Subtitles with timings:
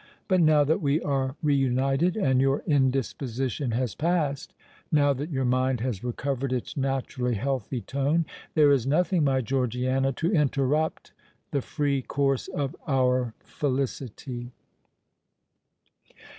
[0.27, 5.79] But now that we are re united, and your indisposition has passed,——now that your mind
[5.81, 11.11] has recovered its naturally healthy tone,—there is nothing, my Georgiana, to interrupt
[11.51, 14.49] the free course of our felicity."